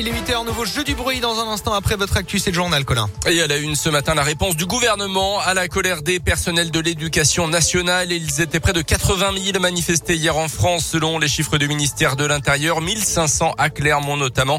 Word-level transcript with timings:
Il 0.00 0.08
est 0.08 0.12
8h, 0.12 0.46
nouveau 0.46 0.64
jeu 0.64 0.82
du 0.82 0.94
bruit 0.94 1.20
dans 1.20 1.40
un 1.40 1.52
instant 1.52 1.74
après 1.74 1.94
votre 1.94 2.16
actu, 2.16 2.38
c'est 2.38 2.52
le 2.52 2.54
journal 2.54 2.86
Colin. 2.86 3.10
Et 3.26 3.42
à 3.42 3.46
la 3.46 3.58
une 3.58 3.74
ce 3.74 3.90
matin, 3.90 4.14
la 4.14 4.22
réponse 4.22 4.56
du 4.56 4.64
gouvernement 4.64 5.40
à 5.40 5.52
la 5.52 5.68
colère 5.68 6.00
des 6.00 6.20
personnels 6.20 6.70
de 6.70 6.80
l'éducation 6.80 7.48
nationale. 7.48 8.10
Ils 8.10 8.40
étaient 8.40 8.60
près 8.60 8.72
de 8.72 8.80
80 8.80 9.32
000 9.36 9.60
manifestés 9.60 10.14
hier 10.14 10.38
en 10.38 10.48
France 10.48 10.86
selon 10.86 11.18
les 11.18 11.28
chiffres 11.28 11.58
du 11.58 11.68
ministère 11.68 12.16
de 12.16 12.24
l'Intérieur. 12.24 12.80
1500 12.80 13.54
à 13.58 13.68
Clermont 13.68 14.16
notamment. 14.16 14.58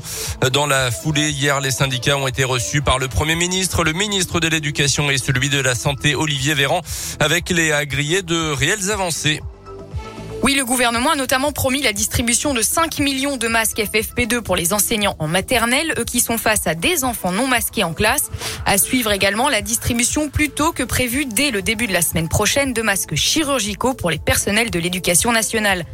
Dans 0.53 0.67
la 0.67 0.91
foulée, 0.91 1.31
hier, 1.31 1.59
les 1.59 1.71
syndicats 1.71 2.17
ont 2.17 2.27
été 2.27 2.43
reçus 2.43 2.83
par 2.83 2.99
le 2.99 3.07
Premier 3.07 3.33
ministre, 3.33 3.83
le 3.83 3.93
ministre 3.93 4.39
de 4.41 4.47
l'Éducation 4.47 5.09
et 5.09 5.17
celui 5.17 5.49
de 5.49 5.59
la 5.59 5.73
Santé, 5.73 6.13
Olivier 6.13 6.53
Véran, 6.53 6.81
avec 7.19 7.49
les 7.49 7.71
agriers 7.71 8.21
de 8.21 8.51
réelles 8.51 8.91
avancées. 8.91 9.41
Oui, 10.43 10.55
le 10.55 10.65
gouvernement 10.65 11.11
a 11.11 11.15
notamment 11.15 11.51
promis 11.51 11.83
la 11.83 11.93
distribution 11.93 12.55
de 12.55 12.63
5 12.63 12.97
millions 12.97 13.37
de 13.37 13.47
masques 13.47 13.77
FFP2 13.77 14.41
pour 14.41 14.55
les 14.55 14.73
enseignants 14.73 15.15
en 15.19 15.27
maternelle, 15.27 15.93
eux 15.99 16.03
qui 16.03 16.19
sont 16.19 16.39
face 16.39 16.65
à 16.65 16.73
des 16.73 17.03
enfants 17.03 17.31
non 17.31 17.45
masqués 17.45 17.83
en 17.83 17.93
classe. 17.93 18.31
À 18.65 18.79
suivre 18.79 19.11
également 19.11 19.49
la 19.49 19.61
distribution 19.61 20.29
plus 20.29 20.49
tôt 20.49 20.71
que 20.71 20.81
prévu 20.81 21.25
dès 21.25 21.51
le 21.51 21.61
début 21.61 21.85
de 21.85 21.93
la 21.93 22.01
semaine 22.01 22.27
prochaine 22.27 22.73
de 22.73 22.81
masques 22.81 23.13
chirurgicaux 23.13 23.93
pour 23.93 24.09
les 24.09 24.17
personnels 24.17 24.71
de 24.71 24.79
l'éducation 24.79 25.31
nationale. 25.31 25.85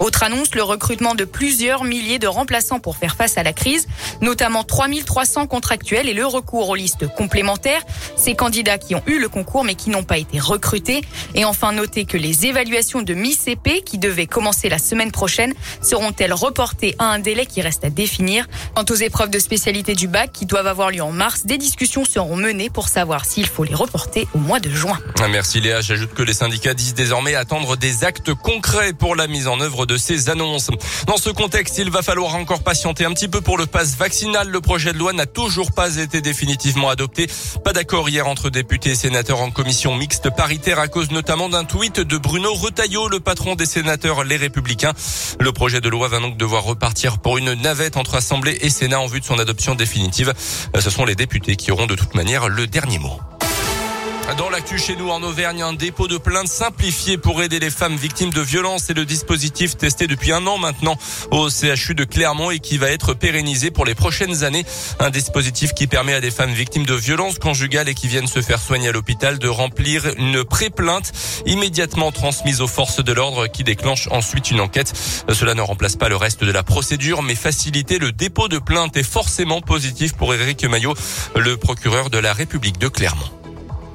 Autre 0.00 0.24
annonce, 0.24 0.52
le 0.56 0.64
recrutement 0.64 1.14
de 1.14 1.24
plusieurs 1.24 1.84
milliers 1.84 2.18
de 2.18 2.26
remplaçants 2.26 2.80
pour 2.80 2.96
faire 2.96 3.14
face 3.14 3.38
à 3.38 3.44
la 3.44 3.52
crise, 3.52 3.86
notamment 4.20 4.64
3300 4.64 5.46
contractuels 5.46 6.08
et 6.08 6.14
le 6.14 6.26
recours 6.26 6.68
aux 6.68 6.74
listes 6.74 7.06
complémentaires. 7.06 7.82
Ces 8.16 8.34
candidats 8.34 8.78
qui 8.78 8.96
ont 8.96 9.02
eu 9.06 9.20
le 9.20 9.28
concours 9.28 9.62
mais 9.62 9.76
qui 9.76 9.90
n'ont 9.90 10.02
pas 10.02 10.18
été 10.18 10.40
recrutés. 10.40 11.02
Et 11.36 11.44
enfin, 11.44 11.70
notez 11.70 12.04
que 12.04 12.16
les 12.16 12.46
évaluations 12.46 13.02
de 13.02 13.14
mi-CP 13.14 13.82
qui 13.92 13.98
devaient 13.98 14.26
commencer 14.26 14.70
la 14.70 14.78
semaine 14.78 15.12
prochaine 15.12 15.52
seront-elles 15.82 16.32
reportées 16.32 16.94
à 16.98 17.04
un 17.04 17.18
délai 17.18 17.44
qui 17.44 17.60
reste 17.60 17.84
à 17.84 17.90
définir. 17.90 18.48
Quant 18.74 18.86
aux 18.88 18.94
épreuves 18.94 19.28
de 19.28 19.38
spécialité 19.38 19.92
du 19.92 20.08
bac 20.08 20.30
qui 20.32 20.46
doivent 20.46 20.66
avoir 20.66 20.90
lieu 20.90 21.02
en 21.02 21.12
mars, 21.12 21.44
des 21.44 21.58
discussions 21.58 22.06
seront 22.06 22.36
menées 22.36 22.70
pour 22.70 22.88
savoir 22.88 23.26
s'il 23.26 23.46
faut 23.46 23.64
les 23.64 23.74
reporter 23.74 24.26
au 24.34 24.38
mois 24.38 24.60
de 24.60 24.70
juin. 24.70 24.98
Ah, 25.20 25.28
merci 25.28 25.60
Léa. 25.60 25.82
J'ajoute 25.82 26.14
que 26.14 26.22
les 26.22 26.32
syndicats 26.32 26.72
disent 26.72 26.94
désormais 26.94 27.34
attendre 27.34 27.76
des 27.76 28.02
actes 28.02 28.32
concrets 28.32 28.94
pour 28.94 29.14
la 29.14 29.26
mise 29.26 29.46
en 29.46 29.60
œuvre 29.60 29.84
de 29.84 29.98
ces 29.98 30.30
annonces. 30.30 30.70
Dans 31.06 31.18
ce 31.18 31.28
contexte, 31.28 31.76
il 31.76 31.90
va 31.90 32.00
falloir 32.00 32.34
encore 32.36 32.62
patienter 32.62 33.04
un 33.04 33.12
petit 33.12 33.28
peu 33.28 33.42
pour 33.42 33.58
le 33.58 33.66
pass 33.66 33.94
vaccinal. 33.96 34.48
Le 34.48 34.62
projet 34.62 34.94
de 34.94 34.98
loi 34.98 35.12
n'a 35.12 35.26
toujours 35.26 35.72
pas 35.72 35.96
été 35.96 36.22
définitivement 36.22 36.88
adopté. 36.88 37.26
Pas 37.62 37.74
d'accord 37.74 38.08
hier 38.08 38.26
entre 38.26 38.48
députés 38.48 38.92
et 38.92 38.94
sénateurs 38.94 39.42
en 39.42 39.50
commission 39.50 39.94
mixte 39.94 40.30
paritaire 40.34 40.78
à 40.78 40.88
cause 40.88 41.10
notamment 41.10 41.50
d'un 41.50 41.64
tweet 41.64 42.00
de 42.00 42.16
Bruno 42.16 42.54
Retailleau, 42.54 43.08
le 43.08 43.20
patron 43.20 43.54
des 43.54 43.66
sénateurs 43.66 43.81
Les 44.24 44.36
Républicains. 44.36 44.92
Le 45.40 45.52
projet 45.52 45.80
de 45.80 45.88
loi 45.88 46.08
va 46.08 46.20
donc 46.20 46.36
devoir 46.36 46.62
repartir 46.62 47.18
pour 47.18 47.38
une 47.38 47.52
navette 47.54 47.96
entre 47.96 48.14
Assemblée 48.14 48.58
et 48.60 48.70
Sénat 48.70 49.00
en 49.00 49.06
vue 49.06 49.20
de 49.20 49.24
son 49.24 49.38
adoption 49.38 49.74
définitive. 49.74 50.32
Ce 50.78 50.90
sont 50.90 51.04
les 51.04 51.14
députés 51.14 51.56
qui 51.56 51.72
auront 51.72 51.86
de 51.86 51.94
toute 51.94 52.14
manière 52.14 52.48
le 52.48 52.66
dernier 52.66 52.98
mot. 52.98 53.20
Dans 54.38 54.48
l'actu 54.48 54.78
chez 54.78 54.96
nous 54.96 55.10
en 55.10 55.22
Auvergne, 55.22 55.62
un 55.62 55.74
dépôt 55.74 56.08
de 56.08 56.16
plainte 56.16 56.48
simplifié 56.48 57.18
pour 57.18 57.42
aider 57.42 57.58
les 57.58 57.70
femmes 57.70 57.96
victimes 57.96 58.32
de 58.32 58.40
violences 58.40 58.88
et 58.88 58.94
le 58.94 59.04
dispositif 59.04 59.76
testé 59.76 60.06
depuis 60.06 60.32
un 60.32 60.46
an 60.46 60.56
maintenant 60.56 60.96
au 61.30 61.50
CHU 61.50 61.94
de 61.94 62.04
Clermont 62.04 62.50
et 62.50 62.58
qui 62.58 62.78
va 62.78 62.90
être 62.90 63.12
pérennisé 63.12 63.70
pour 63.70 63.84
les 63.84 63.94
prochaines 63.94 64.42
années. 64.42 64.64
Un 65.00 65.10
dispositif 65.10 65.74
qui 65.74 65.86
permet 65.86 66.14
à 66.14 66.20
des 66.20 66.30
femmes 66.30 66.52
victimes 66.52 66.86
de 66.86 66.94
violences 66.94 67.38
conjugales 67.38 67.88
et 67.90 67.94
qui 67.94 68.08
viennent 68.08 68.26
se 68.26 68.40
faire 68.40 68.60
soigner 68.60 68.88
à 68.88 68.92
l'hôpital 68.92 69.38
de 69.38 69.48
remplir 69.48 70.06
une 70.16 70.44
pré-plainte 70.44 71.12
immédiatement 71.44 72.10
transmise 72.10 72.62
aux 72.62 72.68
forces 72.68 73.04
de 73.04 73.12
l'ordre 73.12 73.48
qui 73.48 73.64
déclenchent 73.64 74.08
ensuite 74.12 74.50
une 74.50 74.60
enquête. 74.60 74.94
Cela 75.30 75.54
ne 75.54 75.62
remplace 75.62 75.96
pas 75.96 76.08
le 76.08 76.16
reste 76.16 76.42
de 76.42 76.52
la 76.52 76.62
procédure 76.62 77.22
mais 77.22 77.34
faciliter 77.34 77.98
le 77.98 78.12
dépôt 78.12 78.48
de 78.48 78.58
plainte 78.58 78.96
est 78.96 79.02
forcément 79.02 79.60
positif 79.60 80.14
pour 80.14 80.32
Éric 80.32 80.64
Maillot, 80.64 80.94
le 81.36 81.58
procureur 81.58 82.08
de 82.08 82.18
la 82.18 82.32
République 82.32 82.78
de 82.78 82.88
Clermont. 82.88 83.41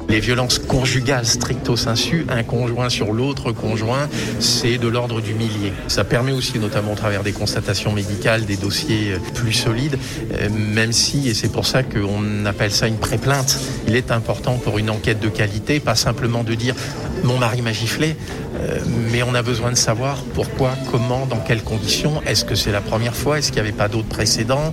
Les 0.10 0.22
violences 0.22 0.60
conjugales 0.60 1.26
stricto 1.26 1.76
sensu, 1.76 2.26
un 2.30 2.44
conjoint 2.44 2.90
sur 2.90 3.12
l'autre 3.12 3.52
conjoint, 3.52 4.08
c'est 4.40 4.78
de 4.78 4.88
l'ordre 4.88 5.20
du 5.20 5.34
millier. 5.34 5.74
Ça 5.90 6.06
permet 6.06 6.32
aussi, 6.32 6.60
notamment 6.60 6.94
au 6.94 6.96
travers 6.96 7.24
des 7.24 7.34
constatations 7.34 7.92
médicales, 7.92 8.46
des 8.46 8.56
dossiers 8.56 9.14
euh, 9.14 9.20
plus 9.34 9.52
solides, 9.52 10.00
euh, 10.34 10.48
même 10.50 10.94
si, 10.94 11.28
et 11.28 11.34
c'est 11.34 11.52
pour 11.52 11.68
ça 11.68 11.84
qu'on 11.84 12.46
appelle 12.46 12.72
ça 12.72 12.88
une 12.88 12.98
pré-plainte, 12.98 13.60
il 13.86 13.98
est 13.98 14.12
important 14.12 14.54
pour 14.54 14.78
une 14.78 14.90
enquête 14.90 15.20
de 15.20 15.28
qualité, 15.28 15.82
pas 15.82 15.96
simplement 15.96 16.46
de 16.46 16.56
dire 16.56 16.76
mon 17.24 17.38
mari 17.38 17.62
m'a 17.62 17.74
giflé, 17.74 18.16
euh, 18.62 18.80
mais 19.12 19.24
on 19.24 19.34
a 19.36 19.42
besoin 19.42 19.72
de 19.72 19.78
savoir 19.78 20.18
pourquoi, 20.34 20.76
comment, 20.90 21.26
dans 21.26 21.40
quelles 21.40 21.64
conditions. 21.64 22.22
Est-ce 22.26 22.46
que 22.46 22.56
c'est 22.56 22.72
la 22.72 22.82
première 22.82 23.16
fois 23.16 23.40
Est-ce 23.40 23.52
qu'il 23.52 23.62
n'y 23.62 23.68
avait 23.68 23.78
pas 23.78 23.90
d'autres 23.90 24.08
précédents 24.08 24.72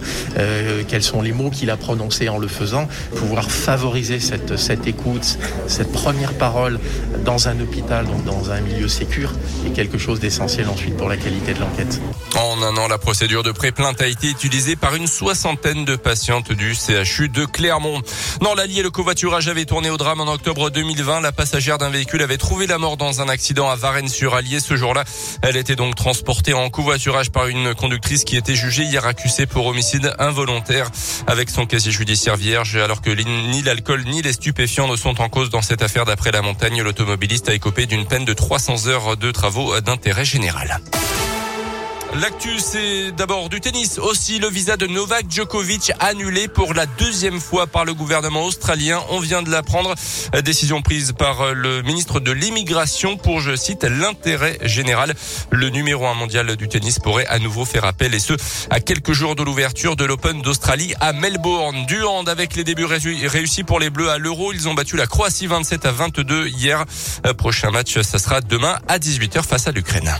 Quels 0.88 1.02
sont 1.02 1.22
les 1.22 1.32
mots 1.32 1.50
qu'il 1.50 1.70
a 1.70 1.76
prononcés 1.76 2.28
en 2.28 2.38
le 2.38 2.48
faisant 2.48 2.86
Pouvoir 3.16 3.50
favoriser 3.50 4.20
cette, 4.20 4.58
cette 4.58 4.86
écoute, 4.86 5.23
cette 5.66 5.92
première 5.92 6.32
parole 6.34 6.78
dans 7.24 7.48
un 7.48 7.58
hôpital, 7.60 8.06
donc 8.06 8.24
dans 8.24 8.50
un 8.50 8.60
milieu 8.60 8.88
sécur, 8.88 9.32
est 9.66 9.70
quelque 9.70 9.98
chose 9.98 10.20
d'essentiel 10.20 10.68
ensuite 10.68 10.96
pour 10.96 11.08
la 11.08 11.16
qualité 11.16 11.54
de 11.54 11.60
l'enquête. 11.60 12.00
Un 12.64 12.78
an, 12.78 12.88
la 12.88 12.96
procédure 12.96 13.42
de 13.42 13.52
pré-plainte 13.52 14.00
a 14.00 14.06
été 14.06 14.26
utilisée 14.26 14.74
par 14.74 14.94
une 14.94 15.06
soixantaine 15.06 15.84
de 15.84 15.96
patientes 15.96 16.50
du 16.50 16.74
CHU 16.74 17.28
de 17.28 17.44
Clermont. 17.44 18.00
Dans 18.40 18.54
l'Allier, 18.54 18.82
le 18.82 18.90
covoiturage 18.90 19.48
avait 19.48 19.66
tourné 19.66 19.90
au 19.90 19.98
drame 19.98 20.22
en 20.22 20.32
octobre 20.32 20.70
2020. 20.70 21.20
La 21.20 21.30
passagère 21.30 21.76
d'un 21.76 21.90
véhicule 21.90 22.22
avait 22.22 22.38
trouvé 22.38 22.66
la 22.66 22.78
mort 22.78 22.96
dans 22.96 23.20
un 23.20 23.28
accident 23.28 23.68
à 23.68 23.76
Varennes-sur-Allier. 23.76 24.60
Ce 24.60 24.76
jour-là, 24.76 25.04
elle 25.42 25.58
était 25.58 25.76
donc 25.76 25.94
transportée 25.94 26.54
en 26.54 26.70
covoiturage 26.70 27.30
par 27.30 27.48
une 27.48 27.74
conductrice 27.74 28.24
qui 28.24 28.38
était 28.38 28.54
jugée 28.54 28.84
hier 28.84 29.04
accusée 29.04 29.44
pour 29.44 29.66
homicide 29.66 30.14
involontaire 30.18 30.90
avec 31.26 31.50
son 31.50 31.66
casier 31.66 31.92
judiciaire 31.92 32.36
vierge 32.36 32.76
alors 32.76 33.02
que 33.02 33.10
ni 33.10 33.60
l'alcool 33.60 34.04
ni 34.06 34.22
les 34.22 34.32
stupéfiants 34.32 34.88
ne 34.88 34.96
sont 34.96 35.20
en 35.20 35.28
cause 35.28 35.50
dans 35.50 35.62
cette 35.62 35.82
affaire. 35.82 36.06
D'après 36.06 36.30
la 36.30 36.40
montagne, 36.40 36.80
l'automobiliste 36.80 37.50
a 37.50 37.54
écopé 37.54 37.84
d'une 37.84 38.06
peine 38.06 38.24
de 38.24 38.32
300 38.32 38.86
heures 38.86 39.18
de 39.18 39.30
travaux 39.32 39.78
d'intérêt 39.82 40.24
général. 40.24 40.80
L'actu, 42.20 42.60
c'est 42.60 43.10
d'abord 43.10 43.48
du 43.48 43.60
tennis. 43.60 43.98
Aussi, 43.98 44.38
le 44.38 44.48
visa 44.48 44.76
de 44.76 44.86
Novak 44.86 45.26
Djokovic 45.28 45.90
annulé 45.98 46.46
pour 46.46 46.72
la 46.72 46.86
deuxième 46.86 47.40
fois 47.40 47.66
par 47.66 47.84
le 47.84 47.92
gouvernement 47.92 48.44
australien. 48.44 49.02
On 49.10 49.18
vient 49.18 49.42
de 49.42 49.50
l'apprendre. 49.50 49.94
Décision 50.44 50.80
prise 50.80 51.12
par 51.12 51.54
le 51.54 51.82
ministre 51.82 52.20
de 52.20 52.30
l'immigration 52.30 53.16
pour, 53.16 53.40
je 53.40 53.56
cite, 53.56 53.82
l'intérêt 53.82 54.58
général. 54.62 55.14
Le 55.50 55.70
numéro 55.70 56.06
un 56.06 56.14
mondial 56.14 56.54
du 56.54 56.68
tennis 56.68 57.00
pourrait 57.00 57.26
à 57.26 57.40
nouveau 57.40 57.64
faire 57.64 57.84
appel 57.84 58.14
et 58.14 58.20
ce, 58.20 58.34
à 58.70 58.78
quelques 58.78 59.12
jours 59.12 59.34
de 59.34 59.42
l'ouverture 59.42 59.96
de 59.96 60.04
l'Open 60.04 60.40
d'Australie 60.40 60.94
à 61.00 61.12
Melbourne. 61.12 61.84
Du 61.86 62.04
hand 62.04 62.28
avec 62.28 62.54
les 62.54 62.62
débuts 62.62 62.86
réussis 62.86 63.64
pour 63.64 63.80
les 63.80 63.90
Bleus 63.90 64.10
à 64.10 64.18
l'Euro. 64.18 64.52
Ils 64.52 64.68
ont 64.68 64.74
battu 64.74 64.96
la 64.96 65.08
Croatie 65.08 65.48
27 65.48 65.84
à 65.84 65.90
22 65.90 66.46
hier. 66.46 66.84
Prochain 67.36 67.72
match, 67.72 68.00
ça 68.02 68.20
sera 68.20 68.40
demain 68.40 68.78
à 68.86 68.98
18h 68.98 69.42
face 69.42 69.66
à 69.66 69.72
l'Ukraine. 69.72 70.14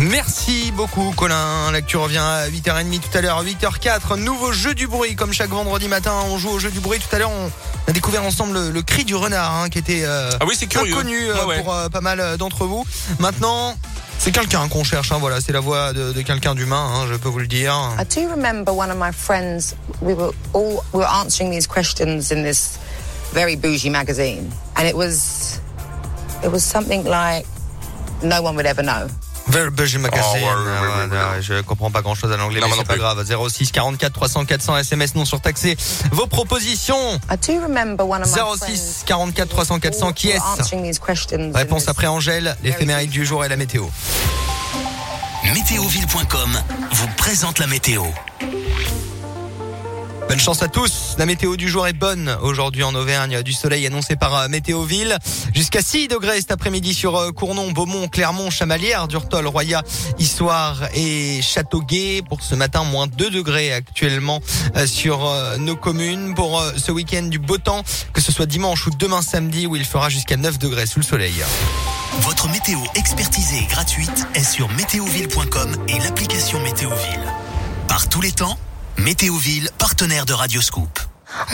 Merci 0.00 0.72
beaucoup 0.72 1.12
Colin. 1.14 1.70
L'actu 1.72 1.98
revient 1.98 2.16
à 2.16 2.48
8h30 2.48 3.00
tout 3.00 3.18
à 3.18 3.20
l'heure, 3.20 3.44
8h04. 3.44 4.16
Nouveau 4.16 4.50
jeu 4.50 4.72
du 4.72 4.86
bruit 4.86 5.14
comme 5.14 5.34
chaque 5.34 5.50
vendredi 5.50 5.88
matin. 5.88 6.14
On 6.30 6.38
joue 6.38 6.48
au 6.48 6.58
jeu 6.58 6.70
du 6.70 6.80
bruit. 6.80 6.98
Tout 6.98 7.14
à 7.14 7.18
l'heure, 7.18 7.30
on 7.30 7.50
a 7.90 7.92
découvert 7.92 8.24
ensemble 8.24 8.70
le, 8.70 8.82
cri 8.82 9.04
du 9.04 9.14
renard 9.14 9.54
hein, 9.54 9.68
qui 9.68 9.78
était 9.78 10.04
euh, 10.04 10.30
ah 10.40 10.44
oui, 10.48 10.56
curieux. 10.56 10.94
inconnu 10.94 11.18
euh, 11.28 11.58
pour 11.58 11.74
euh, 11.74 11.88
pas 11.90 12.00
mal 12.00 12.38
d'entre 12.38 12.64
vous. 12.64 12.86
Maintenant, 13.18 13.76
c'est 14.18 14.32
quelqu'un 14.32 14.68
qu'on 14.68 14.84
cherche. 14.84 15.12
Hein, 15.12 15.18
voilà, 15.20 15.42
c'est 15.42 15.52
la 15.52 15.60
voix 15.60 15.92
de, 15.92 16.12
de 16.12 16.22
quelqu'un 16.22 16.54
d'humain. 16.54 16.92
Hein, 16.94 17.06
je 17.10 17.16
peux 17.16 17.28
vous 17.28 17.38
le 17.38 17.46
dire. 17.46 17.74
I 17.98 18.04
do 18.04 18.30
remember 18.30 18.72
one 18.72 18.90
of 18.90 18.96
my 18.96 19.12
friends. 19.12 19.76
We 20.00 20.14
were 20.14 20.32
all 20.54 20.82
we 20.94 21.00
were 21.00 21.10
answering 21.10 21.50
these 21.50 21.66
questions 21.66 22.32
in 22.32 22.42
this 22.42 22.78
very 23.34 23.54
bougie 23.54 23.90
magazine, 23.90 24.50
and 24.76 24.88
it 24.88 24.96
was 24.96 25.60
it 26.42 26.50
was 26.50 26.64
something 26.64 27.04
like 27.04 27.44
no 28.22 28.40
one 28.40 28.56
would 28.56 28.66
ever 28.66 28.82
know. 28.82 29.08
Very 29.50 29.98
Magazine. 29.98 30.46
Oh, 30.46 31.40
je 31.40 31.60
comprends 31.62 31.90
pas 31.90 32.02
grand 32.02 32.14
chose 32.14 32.30
à 32.32 32.36
l'anglais, 32.36 32.60
mais 32.62 32.72
c'est 32.76 32.86
pas 32.86 32.96
grave. 32.96 33.24
06 33.24 33.72
44 33.72 34.12
300 34.12 34.44
400 34.44 34.76
SMS 34.78 35.14
non 35.14 35.24
surtaxés. 35.24 35.76
Vos 36.12 36.26
propositions. 36.26 37.20
06 38.24 39.02
44 39.06 39.48
300 39.48 39.80
400 39.80 40.12
qui 40.12 40.30
est-ce 40.30 40.62
Réponse 41.54 41.88
après 41.88 42.06
Angèle, 42.06 42.56
l'éphéméride 42.62 43.10
du 43.10 43.26
jour 43.26 43.44
et 43.44 43.48
la 43.48 43.56
météo. 43.56 43.86
Météoville.com 45.54 46.62
vous 46.92 47.08
présente 47.16 47.58
la 47.58 47.66
météo. 47.66 48.04
Bonne 50.30 50.38
chance 50.38 50.62
à 50.62 50.68
tous. 50.68 51.16
La 51.18 51.26
météo 51.26 51.56
du 51.56 51.68
jour 51.68 51.88
est 51.88 51.92
bonne 51.92 52.28
aujourd'hui 52.40 52.84
en 52.84 52.94
Auvergne. 52.94 53.42
Du 53.42 53.52
soleil 53.52 53.84
annoncé 53.84 54.14
par 54.14 54.32
euh, 54.36 54.46
Météoville. 54.46 55.18
Jusqu'à 55.52 55.82
6 55.82 56.06
degrés 56.06 56.36
cet 56.36 56.52
après-midi 56.52 56.94
sur 56.94 57.16
euh, 57.16 57.32
Cournon, 57.32 57.72
Beaumont, 57.72 58.06
Clermont, 58.06 58.48
Chamalières, 58.48 59.08
Durtol, 59.08 59.48
Roya, 59.48 59.82
Issoire 60.20 60.82
et 60.94 61.42
Châteauguay. 61.42 62.22
Pour 62.28 62.42
ce 62.42 62.54
matin, 62.54 62.84
moins 62.84 63.08
2 63.08 63.28
degrés 63.28 63.72
actuellement 63.72 64.38
euh, 64.76 64.86
sur 64.86 65.28
nos 65.58 65.74
communes. 65.74 66.32
Pour 66.36 66.62
ce 66.76 66.92
week-end 66.92 67.24
du 67.24 67.40
beau 67.40 67.58
temps, 67.58 67.82
que 68.12 68.20
ce 68.20 68.30
soit 68.30 68.46
dimanche 68.46 68.86
ou 68.86 68.90
demain 68.90 69.22
samedi 69.22 69.66
où 69.66 69.74
il 69.74 69.84
fera 69.84 70.10
jusqu'à 70.10 70.36
9 70.36 70.60
degrés 70.60 70.86
sous 70.86 71.00
le 71.00 71.04
soleil. 71.04 71.42
Votre 72.20 72.48
météo 72.50 72.78
expertisée 72.94 73.64
et 73.64 73.66
gratuite 73.66 74.28
est 74.36 74.44
sur 74.44 74.68
météoville.com 74.74 75.76
et 75.88 75.98
l'application 75.98 76.60
Météoville. 76.60 77.34
Par 77.88 78.08
tous 78.08 78.20
les 78.20 78.30
temps, 78.30 78.56
Météoville, 79.04 79.70
partenaire 79.78 80.26
de 80.26 80.34
Radioscoop. 80.34 80.98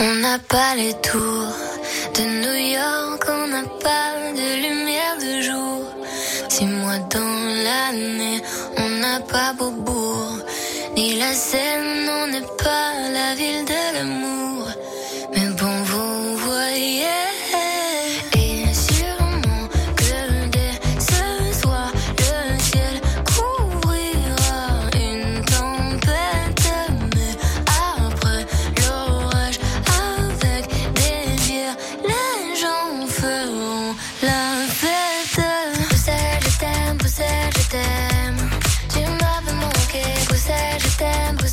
On 0.01 0.15
n'a 0.15 0.37
pas 0.37 0.75
les 0.75 0.93
tours 0.95 1.55
de 2.15 2.21
New 2.43 2.73
York, 2.75 3.23
on 3.29 3.47
n'a 3.47 3.63
pas 3.63 4.11
de 4.35 4.47
lumière 4.63 5.17
de 5.17 5.41
jour. 5.41 5.83
Six 6.49 6.65
mois 6.65 6.97
dans 6.97 7.63
l'année, 7.63 8.41
on 8.77 8.89
n'a 8.99 9.21
pas 9.21 9.53
beau 9.53 9.71
Beaubourg. 9.71 10.39
Ni 10.97 11.17
la 11.17 11.33
Seine, 11.33 12.09
on 12.21 12.27
n'est 12.27 12.41
pas 12.63 12.91
la 13.13 13.33
ville 13.35 13.63
de 13.63 13.97
l'amour. 13.97 14.46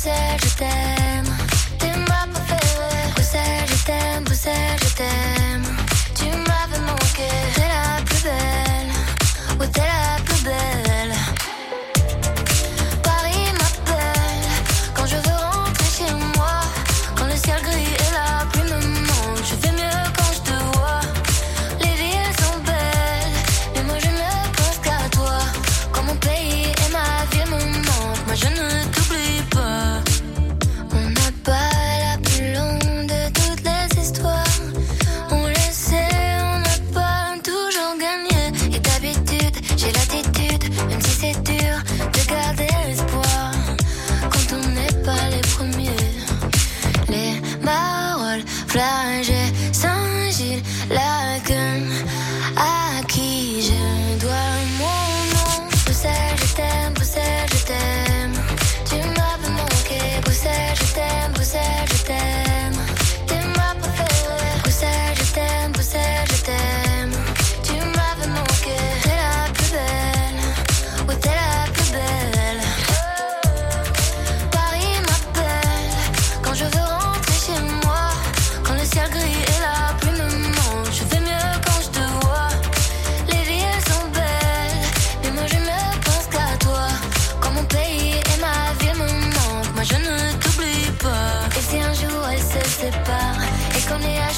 Saturday. 0.05 0.94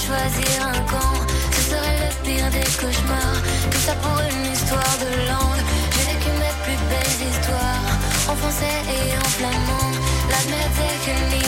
choisir 0.06 0.68
un 0.68 0.80
camp, 0.92 1.18
ce 1.52 1.62
serait 1.72 1.98
le 2.04 2.10
pire 2.24 2.50
des 2.52 2.70
cauchemars. 2.80 3.42
Tout 3.72 3.84
ça 3.88 3.96
pour 4.04 4.18
une 4.30 4.52
histoire 4.54 4.96
de 5.04 5.10
langue. 5.30 5.64
J'ai 5.94 6.06
vécu 6.12 6.30
mes 6.42 6.56
plus 6.64 6.80
belles 6.92 7.20
histoires 7.30 7.90
en 8.30 8.36
français 8.36 8.78
et 8.96 9.18
en 9.18 9.30
flamand. 9.38 9.92
La 10.34 10.42
mer 10.52 10.70
est 10.86 11.47